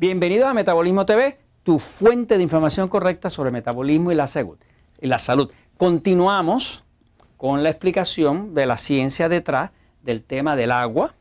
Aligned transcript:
Bienvenidos 0.00 0.46
a 0.46 0.54
Metabolismo 0.54 1.04
TV, 1.04 1.40
tu 1.64 1.80
fuente 1.80 2.36
de 2.36 2.42
información 2.44 2.86
correcta 2.86 3.30
sobre 3.30 3.50
metabolismo 3.50 4.12
y 4.12 4.14
la 4.14 4.28
salud. 4.28 4.56
Y 5.00 5.08
la 5.08 5.18
salud. 5.18 5.50
Continuamos 5.76 6.84
con 7.36 7.64
la 7.64 7.70
explicación 7.70 8.54
de 8.54 8.66
la 8.66 8.76
ciencia 8.76 9.28
detrás 9.28 9.72
del 10.04 10.22
tema 10.22 10.54
del 10.54 10.70
agua, 10.70 11.16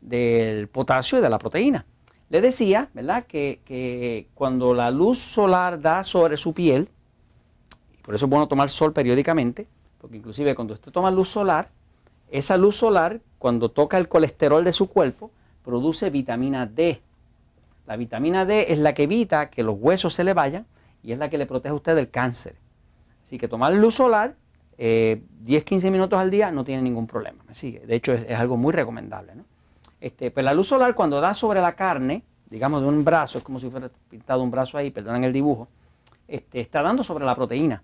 del 0.00 0.68
potasio 0.68 1.18
y 1.18 1.20
de 1.20 1.28
la 1.28 1.38
proteína. 1.38 1.84
Le 2.30 2.40
decía, 2.40 2.88
¿verdad?, 2.94 3.26
que, 3.26 3.60
que 3.66 4.28
cuando 4.32 4.72
la 4.72 4.90
luz 4.90 5.18
solar 5.18 5.78
da 5.78 6.02
sobre 6.02 6.38
su 6.38 6.54
piel, 6.54 6.88
y 7.92 8.02
por 8.02 8.14
eso 8.14 8.24
es 8.24 8.30
bueno 8.30 8.48
tomar 8.48 8.70
sol 8.70 8.94
periódicamente, 8.94 9.66
porque 10.00 10.16
inclusive 10.16 10.54
cuando 10.54 10.72
usted 10.72 10.90
toma 10.92 11.10
luz 11.10 11.28
solar, 11.28 11.68
esa 12.30 12.56
luz 12.56 12.76
solar, 12.76 13.20
cuando 13.38 13.70
toca 13.70 13.98
el 13.98 14.08
colesterol 14.08 14.64
de 14.64 14.72
su 14.72 14.88
cuerpo, 14.88 15.30
produce 15.62 16.08
vitamina 16.08 16.64
D. 16.64 17.02
La 17.88 17.96
vitamina 17.96 18.44
D 18.44 18.66
es 18.68 18.78
la 18.78 18.92
que 18.92 19.04
evita 19.04 19.48
que 19.48 19.62
los 19.62 19.74
huesos 19.78 20.12
se 20.12 20.22
le 20.22 20.34
vayan 20.34 20.66
y 21.02 21.12
es 21.12 21.18
la 21.18 21.30
que 21.30 21.38
le 21.38 21.46
protege 21.46 21.72
a 21.72 21.74
usted 21.74 21.96
del 21.96 22.10
cáncer. 22.10 22.56
Así 23.22 23.38
que 23.38 23.48
tomar 23.48 23.72
luz 23.72 23.94
solar 23.94 24.36
10-15 24.76 25.84
eh, 25.86 25.90
minutos 25.90 26.18
al 26.18 26.30
día 26.30 26.50
no 26.50 26.64
tiene 26.64 26.82
ningún 26.82 27.06
problema. 27.06 27.42
¿me 27.48 27.54
sigue? 27.54 27.80
De 27.86 27.94
hecho, 27.94 28.12
es, 28.12 28.38
algo 28.38 28.58
muy 28.58 28.74
recomendable. 28.74 29.36
¿no? 29.36 29.44
Este, 30.02 30.30
pues 30.30 30.44
la 30.44 30.52
luz 30.52 30.68
solar 30.68 30.94
cuando 30.94 31.18
da 31.18 31.32
sobre 31.32 31.62
la 31.62 31.74
carne, 31.76 32.24
digamos 32.50 32.82
de 32.82 32.88
un 32.88 33.02
brazo, 33.06 33.38
es 33.38 33.44
como 33.44 33.58
si 33.58 33.70
fuera 33.70 33.90
pintado 34.10 34.42
un 34.42 34.50
brazo 34.50 34.76
ahí, 34.76 34.90
perdonen 34.90 35.24
el 35.24 35.32
dibujo, 35.32 35.68
este, 36.28 36.60
está 36.60 36.82
dando 36.82 37.02
sobre 37.02 37.24
la 37.24 37.34
proteína. 37.34 37.82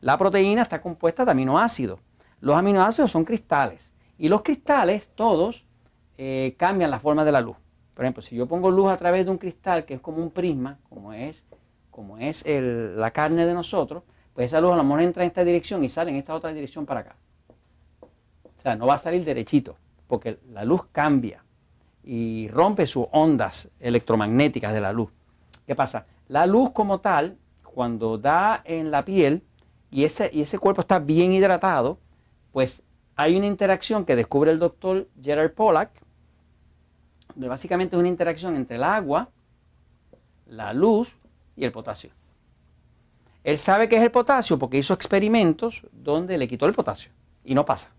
La 0.00 0.16
proteína 0.16 0.62
está 0.62 0.80
compuesta 0.80 1.26
de 1.26 1.30
aminoácidos. 1.30 2.00
Los 2.40 2.56
aminoácidos 2.56 3.10
son 3.10 3.26
cristales 3.26 3.92
y 4.16 4.28
los 4.28 4.40
cristales 4.40 5.10
todos 5.14 5.66
eh, 6.16 6.54
cambian 6.56 6.90
la 6.90 6.98
forma 6.98 7.22
de 7.22 7.32
la 7.32 7.42
luz. 7.42 7.58
Por 7.94 8.04
ejemplo, 8.04 8.22
si 8.22 8.36
yo 8.36 8.46
pongo 8.46 8.70
luz 8.70 8.90
a 8.90 8.96
través 8.96 9.24
de 9.24 9.30
un 9.30 9.38
cristal 9.38 9.84
que 9.84 9.94
es 9.94 10.00
como 10.00 10.18
un 10.18 10.30
prisma, 10.30 10.78
como 10.88 11.12
es, 11.12 11.44
como 11.90 12.18
es 12.18 12.44
la 12.46 13.10
carne 13.10 13.44
de 13.44 13.54
nosotros, 13.54 14.02
pues 14.32 14.46
esa 14.46 14.60
luz 14.60 14.72
a 14.72 14.76
lo 14.76 14.84
mejor 14.84 15.02
entra 15.02 15.24
en 15.24 15.28
esta 15.28 15.44
dirección 15.44 15.84
y 15.84 15.88
sale 15.88 16.10
en 16.10 16.16
esta 16.16 16.34
otra 16.34 16.52
dirección 16.52 16.86
para 16.86 17.00
acá. 17.00 17.16
O 18.00 18.60
sea, 18.62 18.76
no 18.76 18.86
va 18.86 18.94
a 18.94 18.98
salir 18.98 19.24
derechito, 19.24 19.76
porque 20.06 20.38
la 20.52 20.64
luz 20.64 20.86
cambia 20.90 21.44
y 22.02 22.48
rompe 22.48 22.86
sus 22.86 23.06
ondas 23.12 23.70
electromagnéticas 23.78 24.72
de 24.72 24.80
la 24.80 24.92
luz. 24.92 25.10
¿Qué 25.66 25.74
pasa? 25.74 26.06
La 26.28 26.46
luz 26.46 26.70
como 26.70 27.00
tal, 27.00 27.36
cuando 27.62 28.18
da 28.18 28.62
en 28.64 28.90
la 28.90 29.04
piel 29.04 29.42
y 29.90 30.04
ese, 30.04 30.30
y 30.32 30.42
ese 30.42 30.58
cuerpo 30.58 30.80
está 30.80 30.98
bien 30.98 31.32
hidratado, 31.32 31.98
pues 32.52 32.82
hay 33.16 33.36
una 33.36 33.46
interacción 33.46 34.04
que 34.04 34.16
descubre 34.16 34.50
el 34.50 34.58
doctor 34.58 35.08
Gerard 35.22 35.52
Pollack, 35.52 35.90
básicamente 37.36 37.96
es 37.96 38.00
una 38.00 38.08
interacción 38.08 38.56
entre 38.56 38.76
el 38.76 38.84
agua, 38.84 39.28
la 40.46 40.72
luz 40.72 41.16
y 41.56 41.64
el 41.64 41.72
potasio. 41.72 42.10
Él 43.44 43.58
sabe 43.58 43.88
que 43.88 43.96
es 43.96 44.02
el 44.02 44.10
potasio 44.10 44.58
porque 44.58 44.78
hizo 44.78 44.94
experimentos 44.94 45.86
donde 45.92 46.38
le 46.38 46.46
quitó 46.46 46.66
el 46.66 46.74
potasio 46.74 47.10
y 47.44 47.54
no 47.54 47.64
pasa. 47.64 47.90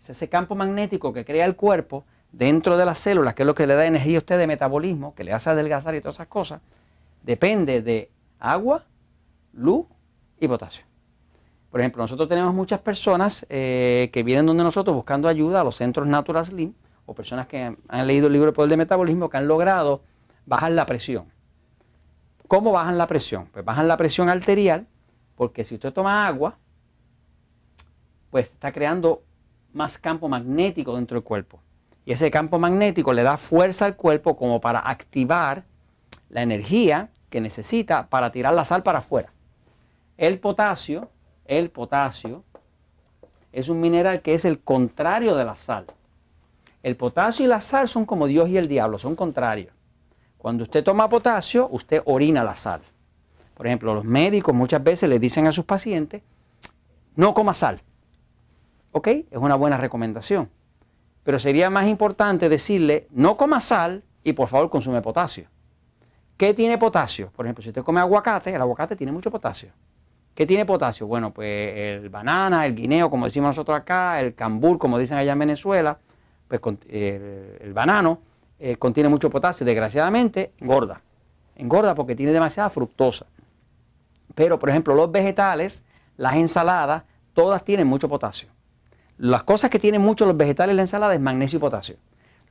Es 0.00 0.10
ese 0.10 0.28
campo 0.28 0.54
magnético 0.54 1.12
que 1.12 1.24
crea 1.24 1.46
el 1.46 1.56
cuerpo 1.56 2.04
dentro 2.32 2.76
de 2.76 2.84
las 2.84 2.98
células, 2.98 3.34
que 3.34 3.42
es 3.42 3.46
lo 3.46 3.54
que 3.54 3.66
le 3.66 3.74
da 3.74 3.86
energía 3.86 4.16
a 4.16 4.18
usted 4.18 4.38
de 4.38 4.46
metabolismo, 4.46 5.14
que 5.14 5.24
le 5.24 5.32
hace 5.32 5.50
adelgazar 5.50 5.94
y 5.94 6.00
todas 6.00 6.16
esas 6.16 6.28
cosas, 6.28 6.60
depende 7.22 7.82
de 7.82 8.10
agua, 8.38 8.84
luz 9.52 9.86
y 10.38 10.48
potasio. 10.48 10.84
Por 11.70 11.80
ejemplo, 11.80 12.02
nosotros 12.02 12.28
tenemos 12.28 12.52
muchas 12.52 12.80
personas 12.80 13.46
eh, 13.48 14.10
que 14.12 14.22
vienen 14.22 14.46
donde 14.46 14.64
nosotros 14.64 14.94
buscando 14.94 15.28
ayuda 15.28 15.60
a 15.60 15.64
los 15.64 15.76
centros 15.76 16.06
Natural 16.06 16.44
Slim 16.44 16.74
o 17.10 17.14
personas 17.14 17.48
que 17.48 17.76
han 17.88 18.06
leído 18.06 18.28
el 18.28 18.32
libro 18.32 18.50
El 18.50 18.54
Poder 18.54 18.70
de 18.70 18.76
Metabolismo 18.76 19.28
que 19.28 19.36
han 19.36 19.48
logrado 19.48 20.02
bajar 20.46 20.70
la 20.70 20.86
presión. 20.86 21.26
¿Cómo 22.46 22.70
bajan 22.70 22.98
la 22.98 23.08
presión? 23.08 23.48
Pues 23.52 23.64
bajan 23.64 23.88
la 23.88 23.96
presión 23.96 24.28
arterial 24.28 24.86
porque 25.34 25.64
si 25.64 25.74
usted 25.74 25.92
toma 25.92 26.24
agua, 26.24 26.56
pues 28.30 28.46
está 28.46 28.70
creando 28.70 29.24
más 29.72 29.98
campo 29.98 30.28
magnético 30.28 30.94
dentro 30.94 31.16
del 31.16 31.24
cuerpo. 31.24 31.60
Y 32.04 32.12
ese 32.12 32.30
campo 32.30 32.60
magnético 32.60 33.12
le 33.12 33.24
da 33.24 33.36
fuerza 33.36 33.86
al 33.86 33.96
cuerpo 33.96 34.36
como 34.36 34.60
para 34.60 34.78
activar 34.78 35.64
la 36.28 36.42
energía 36.42 37.10
que 37.28 37.40
necesita 37.40 38.08
para 38.08 38.30
tirar 38.30 38.54
la 38.54 38.64
sal 38.64 38.84
para 38.84 39.00
afuera. 39.00 39.32
El 40.16 40.38
potasio 40.38 41.10
el 41.44 41.70
potasio 41.70 42.44
es 43.50 43.68
un 43.68 43.80
mineral 43.80 44.22
que 44.22 44.34
es 44.34 44.44
el 44.44 44.60
contrario 44.60 45.34
de 45.34 45.44
la 45.44 45.56
sal. 45.56 45.86
El 46.82 46.96
potasio 46.96 47.44
y 47.44 47.48
la 47.48 47.60
sal 47.60 47.88
son 47.88 48.06
como 48.06 48.26
Dios 48.26 48.48
y 48.48 48.56
el 48.56 48.68
diablo, 48.68 48.98
son 48.98 49.14
contrarios. 49.14 49.72
Cuando 50.38 50.64
usted 50.64 50.82
toma 50.82 51.08
potasio, 51.08 51.68
usted 51.70 52.02
orina 52.06 52.42
la 52.42 52.56
sal. 52.56 52.80
Por 53.54 53.66
ejemplo, 53.66 53.94
los 53.94 54.04
médicos 54.04 54.54
muchas 54.54 54.82
veces 54.82 55.08
le 55.08 55.18
dicen 55.18 55.46
a 55.46 55.52
sus 55.52 55.66
pacientes, 55.66 56.22
no 57.16 57.34
coma 57.34 57.52
sal. 57.52 57.82
¿Ok? 58.92 59.06
Es 59.08 59.26
una 59.32 59.54
buena 59.56 59.76
recomendación. 59.76 60.48
Pero 61.22 61.38
sería 61.38 61.68
más 61.68 61.86
importante 61.86 62.48
decirle, 62.48 63.06
no 63.10 63.36
coma 63.36 63.60
sal 63.60 64.02
y 64.24 64.32
por 64.32 64.48
favor 64.48 64.70
consume 64.70 65.02
potasio. 65.02 65.48
¿Qué 66.38 66.54
tiene 66.54 66.78
potasio? 66.78 67.30
Por 67.36 67.44
ejemplo, 67.44 67.62
si 67.62 67.68
usted 67.68 67.82
come 67.82 68.00
aguacate, 68.00 68.54
el 68.54 68.60
aguacate 68.62 68.96
tiene 68.96 69.12
mucho 69.12 69.30
potasio. 69.30 69.70
¿Qué 70.34 70.46
tiene 70.46 70.64
potasio? 70.64 71.06
Bueno, 71.06 71.30
pues 71.34 71.76
el 71.76 72.08
banana, 72.08 72.64
el 72.64 72.74
guineo, 72.74 73.10
como 73.10 73.26
decimos 73.26 73.48
nosotros 73.48 73.76
acá, 73.76 74.18
el 74.20 74.34
cambur, 74.34 74.78
como 74.78 74.98
dicen 74.98 75.18
allá 75.18 75.32
en 75.32 75.38
Venezuela, 75.38 75.98
pues 76.58 76.78
el, 76.88 77.72
banano 77.72 78.18
eh, 78.58 78.76
contiene 78.76 79.08
mucho 79.08 79.30
potasio. 79.30 79.64
Desgraciadamente, 79.64 80.52
engorda. 80.58 81.00
Engorda 81.54 81.94
porque 81.94 82.16
tiene 82.16 82.32
demasiada 82.32 82.68
fructosa. 82.70 83.26
Pero, 84.34 84.58
por 84.58 84.68
ejemplo, 84.68 84.94
los 84.94 85.12
vegetales, 85.12 85.84
las 86.16 86.34
ensaladas, 86.34 87.04
todas 87.34 87.64
tienen 87.64 87.86
mucho 87.86 88.08
potasio. 88.08 88.48
Las 89.18 89.44
cosas 89.44 89.70
que 89.70 89.78
tienen 89.78 90.00
mucho 90.00 90.26
los 90.26 90.36
vegetales 90.36 90.74
y 90.74 90.76
la 90.76 90.82
ensalada 90.82 91.14
es 91.14 91.20
magnesio 91.20 91.58
y 91.58 91.60
potasio. 91.60 91.96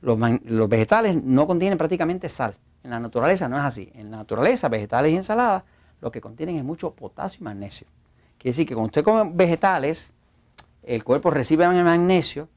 Los, 0.00 0.18
los, 0.44 0.68
vegetales 0.68 1.22
no 1.22 1.46
contienen 1.46 1.76
prácticamente 1.76 2.28
sal. 2.30 2.56
En 2.82 2.90
la 2.90 3.00
naturaleza 3.00 3.48
no 3.48 3.58
es 3.58 3.64
así. 3.64 3.92
En 3.94 4.10
la 4.10 4.18
naturaleza, 4.18 4.68
vegetales 4.68 5.12
y 5.12 5.16
ensaladas 5.16 5.64
lo 6.00 6.10
que 6.10 6.22
contienen 6.22 6.56
es 6.56 6.64
mucho 6.64 6.92
potasio 6.92 7.38
y 7.40 7.44
magnesio. 7.44 7.86
Quiere 8.38 8.52
decir 8.52 8.66
que 8.66 8.74
cuando 8.74 8.86
usted 8.86 9.04
come 9.04 9.30
vegetales, 9.34 10.10
el 10.82 11.04
cuerpo 11.04 11.30
recibe 11.30 11.68
magnesio, 11.68 12.48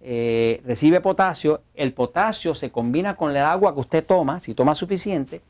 eh, 0.00 0.62
recibe 0.64 1.00
potasio, 1.00 1.62
el 1.74 1.92
potasio 1.92 2.54
se 2.54 2.70
combina 2.70 3.16
con 3.16 3.30
el 3.30 3.38
agua 3.38 3.74
que 3.74 3.80
usted 3.80 4.04
toma, 4.04 4.40
si 4.40 4.54
toma 4.54 4.74
suficiente, 4.74 5.42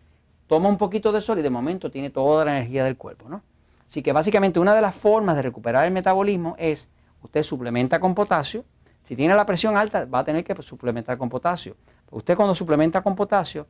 toma 0.47 0.69
un 0.69 0.77
poquito 0.77 1.12
de 1.12 1.21
sol 1.21 1.38
y 1.38 1.43
de 1.43 1.50
momento 1.50 1.91
tiene 1.91 2.11
toda 2.11 2.44
la 2.44 2.56
energía 2.56 2.84
del 2.84 2.97
cuerpo. 2.97 3.28
¿no? 3.28 3.43
Así 3.88 4.03
que 4.03 4.12
básicamente 4.12 4.59
una 4.59 4.75
de 4.75 4.81
las 4.81 4.94
formas 4.94 5.37
de 5.37 5.43
recuperar 5.43 5.87
el 5.87 5.93
metabolismo 5.93 6.56
es 6.59 6.88
usted 7.22 7.43
suplementa 7.43 8.00
con 8.00 8.15
potasio. 8.15 8.65
Si 9.03 9.16
tiene 9.16 9.34
la 9.34 9.47
presión 9.47 9.77
alta, 9.77 10.05
va 10.05 10.21
a 10.21 10.25
tener 10.25 10.44
que 10.44 10.61
suplementar 10.62 11.17
con 11.17 11.28
potasio. 11.28 11.77
Usted 12.11 12.37
cuando 12.37 12.55
suplementa 12.55 13.03
con 13.03 13.15
potasio, 13.15 13.67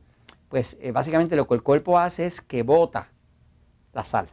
pues 0.49 0.77
eh, 0.81 0.91
básicamente 0.91 1.35
lo 1.35 1.47
que 1.47 1.53
el 1.53 1.63
cuerpo 1.63 1.97
hace 1.97 2.25
es 2.25 2.41
que 2.41 2.63
bota 2.63 3.07
la 3.93 4.03
sal. 4.03 4.27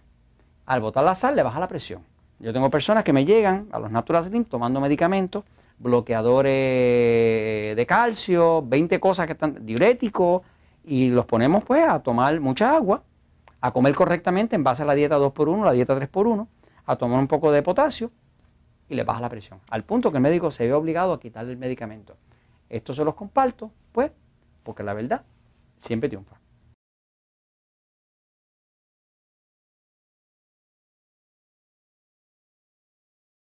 Al 0.66 0.80
botar 0.80 1.04
la 1.04 1.14
sal 1.14 1.36
le 1.36 1.42
baja 1.42 1.60
la 1.60 1.68
presión. 1.68 2.02
Yo 2.38 2.52
tengo 2.52 2.70
personas 2.70 3.04
que 3.04 3.12
me 3.12 3.24
llegan 3.24 3.68
a 3.72 3.78
los 3.78 3.90
Natural 3.90 4.24
Slim 4.24 4.44
tomando 4.44 4.80
medicamentos, 4.80 5.44
bloqueadores 5.78 7.76
de 7.76 7.86
calcio, 7.86 8.62
20 8.66 9.00
cosas 9.00 9.26
que 9.26 9.32
están 9.32 9.64
diuréticos 9.64 10.42
y 10.84 11.10
los 11.10 11.26
ponemos 11.26 11.64
pues 11.64 11.88
a 11.88 12.00
tomar 12.00 12.40
mucha 12.40 12.74
agua, 12.74 13.02
a 13.60 13.72
comer 13.72 13.94
correctamente 13.94 14.56
en 14.56 14.64
base 14.64 14.82
a 14.82 14.86
la 14.86 14.94
dieta 14.94 15.18
2x1, 15.18 15.64
la 15.64 15.72
dieta 15.72 15.96
3x1, 15.96 16.46
a 16.86 16.96
tomar 16.96 17.18
un 17.18 17.26
poco 17.26 17.52
de 17.52 17.62
potasio 17.62 18.10
y 18.88 18.94
le 18.94 19.04
baja 19.04 19.20
la 19.20 19.28
presión. 19.28 19.60
Al 19.70 19.84
punto 19.84 20.10
que 20.10 20.18
el 20.18 20.22
médico 20.22 20.50
se 20.50 20.66
ve 20.66 20.72
obligado 20.72 21.12
a 21.12 21.20
quitarle 21.20 21.52
el 21.52 21.58
medicamento. 21.58 22.16
Esto 22.68 22.94
se 22.94 23.04
los 23.04 23.14
comparto, 23.14 23.70
pues, 23.92 24.10
porque 24.62 24.82
la 24.82 24.94
verdad 24.94 25.22
siempre 25.78 26.08
triunfa. 26.08 26.36